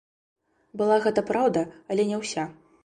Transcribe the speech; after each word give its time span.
Была 0.81 0.97
гэта 1.05 1.27
праўда, 1.29 1.65
але 1.95 2.11
не 2.15 2.25
ўся. 2.25 2.53